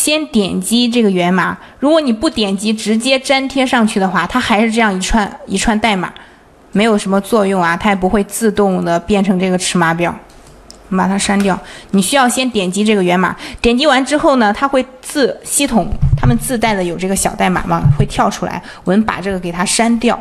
[0.00, 1.58] 先点击这个源码。
[1.78, 6.10] 如果你不点击，直接粘贴上去的话，它还是这样一串一串代码，
[6.72, 10.10] 没有什么作用啊，它也不会自动的变成这个尺码表。
[10.88, 11.58] 我们把它删掉。
[11.90, 15.86] 你需要先点击这个源码，点击完之后呢，它会自系统
[16.16, 18.62] 他们自带的有这个小代码嘛，会跳出来。
[18.84, 20.18] 我们把这个给它删掉。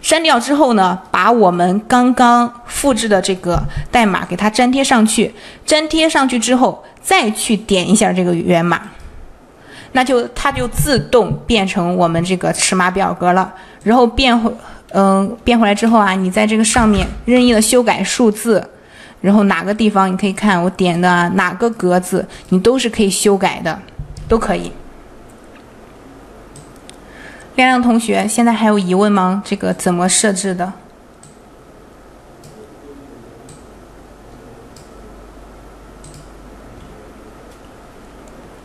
[0.00, 5.34] 删掉之后呢，把我们刚刚复制的这个代码给它粘贴上去。
[5.66, 8.80] 粘贴上去之后，再去点一下这个源码，
[9.92, 13.52] 那就它就自动变成我们这个尺码表格了。
[13.82, 14.52] 然后变回，
[14.92, 18.66] 嗯，变回来之后啊，你在这个上面任意的修改数字。
[19.20, 23.78] 然后哪个地方你可以看我点的哪个格子，你都是可以修改的，
[24.26, 24.72] 都可以。
[27.56, 29.42] 亮亮同学，现在还有疑问吗？
[29.44, 30.72] 这个怎么设置的？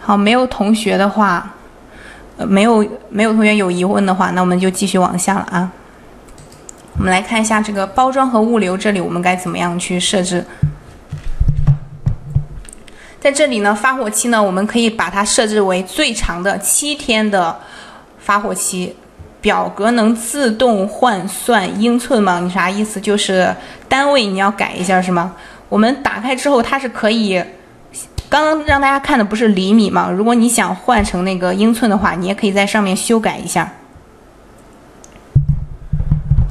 [0.05, 1.51] 好，没有同学的话，
[2.37, 5.71] 呃，没有没有同学有疑问的话，那我们就继续往下了啊。
[6.95, 10.45] 我们来看一下这个包装和物流，这里我们该怎么样去设置？
[13.19, 17.57] 在这里呢，发货期呢，我们可以把它设置为最长的七天的
[18.19, 18.95] 发货期。
[19.41, 22.39] 表格能自动换算英寸吗？
[22.39, 23.01] 你啥意思？
[23.01, 23.55] 就是
[23.89, 25.33] 单位你要改一下是吗？
[25.69, 27.43] 我们打开之后，它是可以，
[28.29, 30.09] 刚刚让大家看的不是厘米吗？
[30.09, 33.71] 如果你想换成那个英寸的话，你也可以在上面修改一下。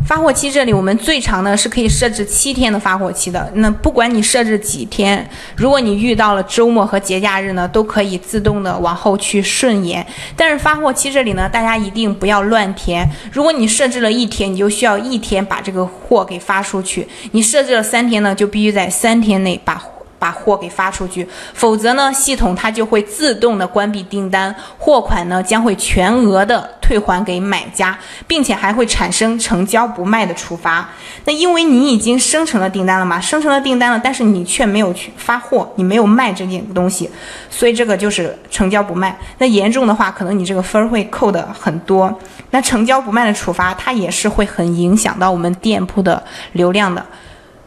[0.07, 3.51] 发货期这里，我们最长的是可以设置七天的发货期的。
[3.55, 10.07] 那不管你设置几天，如果你遇到了周末和节假日呢，都可以自动的往后去顺延。
[10.37, 13.09] 但是发货期这里呢，大家一定不要乱填。
[13.33, 17.03] 如果你设置了一天，你就需要一天把这个货给发出去；
[17.33, 19.83] 你设置了三天呢，就必须在三天内把。
[20.25, 30.89] 把货给发出去，否则呢，系统它就会自动的关闭订单，货款呢将会全额的退还给买家，并且还会产生成交不卖的处罚。
[31.27, 37.11] 那因为你已经生成了订单了嘛，生成了订单了，但是你却没有去发货，你没有卖这件东西，
[37.51, 39.15] 所以这个就是成交不卖。
[39.37, 42.19] 那严重的话，可能你这个分会扣的很多。
[42.51, 47.05] 那成交不卖的处罚，它也是会很影响到我们店铺的流量的。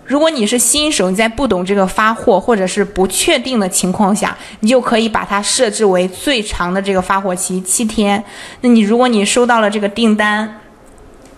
[0.07, 8.23] 如果你是新手，你在不懂这个发货或者是不确定的情况下，你就可以把它设置为最长的这个发货期七天。
[8.61, 10.61] 那你如果你收到了这个订单，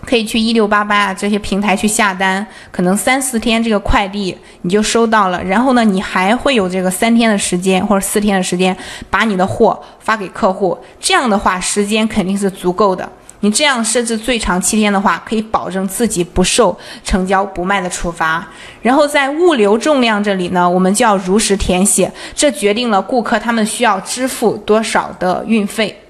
[0.06, 5.42] 可以去一六八八啊这些平台去下单，可能三四天这个快递你就收到了。
[5.42, 8.74] 然后呢，你还会有这个三天的时间或者四天的时间
[9.10, 10.78] 把你的货发给客户。
[11.00, 13.10] 这样的话，时间肯定是足够的。
[13.42, 18.46] 你这样设置最长七天的话，可以保证自己不受成交不卖的处罚。
[18.82, 26.02] 然后在物流重量这里呢，我们就要如实填写，这决定了顾客他们需要支付多少的运费。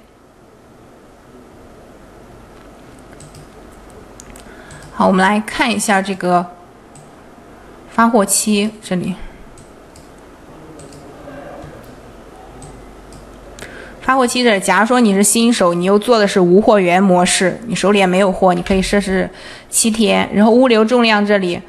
[4.92, 6.44] 好，我们来看一下这个
[7.90, 9.14] 发货期这里。
[14.10, 19.30] 发货期这，假如说你是新手，你又做的是无货源模式，你手里也没有货，你可以设置
[19.68, 20.28] 七天。
[20.34, 21.60] 然后物流重量这里，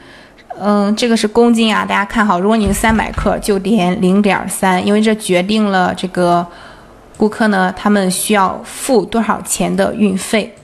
[0.59, 6.43] 嗯，这个是公斤啊，大家看好，如果你是三百克，就点零点三，因为这决定了这个
[7.15, 10.55] 顾客呢，他们需要付多少钱的运费。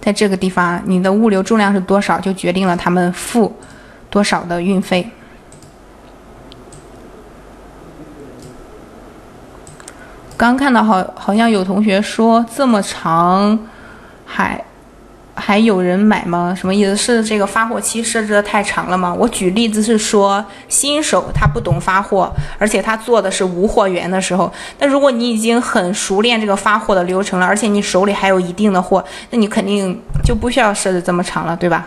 [0.00, 3.54] 在这个地方，你的物流重量是多少，就决定了他们付
[4.10, 5.08] 多少的运费。
[10.38, 13.58] 刚看到好，好像有同学说这么长，
[14.24, 14.64] 还
[15.34, 16.54] 还有人买吗？
[16.56, 16.96] 什么意思？
[16.96, 19.12] 是这个发货期设置的太长了吗？
[19.12, 31.84] 我举例子是说，新手他不懂发货，而且他做的是无货源的时候，那如果你已经很熟练这个发货的流程了，而且你手里还有一定的货，那你肯定就不需要设置这么长了，对吧？